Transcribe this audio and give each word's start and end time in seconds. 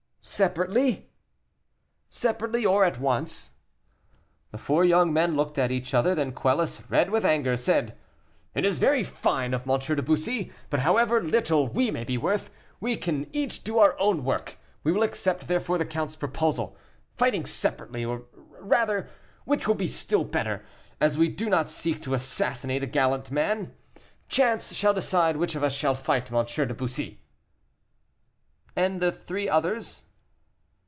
"Separately?" 0.23 1.09
"Separately, 2.07 2.63
or 2.63 2.85
at 2.85 2.99
once." 2.99 3.53
The 4.51 4.59
four 4.59 4.85
young 4.85 5.11
men 5.11 5.35
looked 5.35 5.57
at 5.57 5.71
each 5.71 5.95
other; 5.95 6.13
then 6.13 6.31
Quelus, 6.31 6.83
red 6.91 7.09
with 7.09 7.25
anger, 7.25 7.57
said: 7.57 7.97
"It 8.53 8.63
is 8.63 8.77
very 8.77 9.03
fine 9.03 9.51
of 9.51 9.67
M. 9.67 9.79
de 9.79 10.01
Bussy, 10.03 10.51
but 10.69 10.81
however 10.81 11.23
little 11.23 11.67
we 11.67 11.89
may 11.89 12.03
be 12.03 12.19
worth, 12.19 12.51
we 12.79 12.97
can 12.97 13.27
each 13.33 13.63
do 13.63 13.79
our 13.79 13.97
own 13.99 14.23
work; 14.23 14.57
we 14.83 14.91
will 14.91 15.01
accept, 15.01 15.47
therefore, 15.47 15.79
the 15.79 15.85
count's 15.87 16.15
proposal, 16.15 16.77
fighting 17.17 17.43
separately, 17.43 18.05
or 18.05 18.25
rather, 18.59 19.09
which 19.45 19.67
will 19.67 19.75
be 19.75 19.87
still 19.87 20.23
better, 20.23 20.63
as 21.01 21.17
we 21.17 21.29
do 21.29 21.49
not 21.49 21.67
seek 21.67 21.99
to 22.03 22.13
assassinate 22.13 22.83
a 22.83 22.87
gallant 22.87 23.31
man, 23.31 23.73
chance 24.29 24.71
shall 24.75 24.93
decide 24.93 25.37
which 25.37 25.55
of 25.55 25.63
us 25.63 25.73
shall 25.73 25.95
fight 25.95 26.31
M. 26.31 26.45
de 26.45 26.73
Bussy." 26.75 27.19
"And 28.75 29.01
the 29.01 29.11
three 29.11 29.49
others?" 29.49 30.05